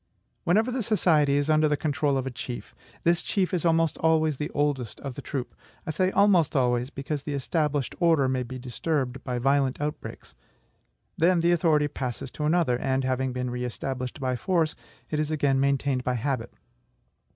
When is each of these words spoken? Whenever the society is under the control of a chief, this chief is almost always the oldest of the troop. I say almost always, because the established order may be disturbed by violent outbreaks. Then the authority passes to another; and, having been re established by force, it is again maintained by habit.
Whenever 0.45 0.71
the 0.71 0.81
society 0.81 1.35
is 1.35 1.47
under 1.47 1.67
the 1.67 1.77
control 1.77 2.17
of 2.17 2.25
a 2.25 2.31
chief, 2.31 2.73
this 3.03 3.21
chief 3.21 3.53
is 3.53 3.63
almost 3.65 3.99
always 3.99 4.37
the 4.37 4.49
oldest 4.49 4.99
of 5.01 5.13
the 5.13 5.21
troop. 5.21 5.53
I 5.85 5.91
say 5.91 6.09
almost 6.09 6.55
always, 6.55 6.89
because 6.89 7.21
the 7.21 7.35
established 7.35 7.93
order 7.99 8.27
may 8.27 8.41
be 8.41 8.57
disturbed 8.57 9.23
by 9.23 9.37
violent 9.37 9.79
outbreaks. 9.79 10.33
Then 11.19 11.41
the 11.41 11.51
authority 11.51 11.87
passes 11.87 12.31
to 12.31 12.45
another; 12.45 12.79
and, 12.79 13.03
having 13.03 13.31
been 13.31 13.51
re 13.51 13.63
established 13.63 14.19
by 14.19 14.35
force, 14.35 14.73
it 15.11 15.19
is 15.19 15.29
again 15.29 15.59
maintained 15.59 16.03
by 16.03 16.15
habit. 16.15 16.51